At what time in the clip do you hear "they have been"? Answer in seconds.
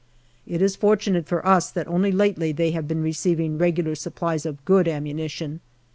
2.51-3.03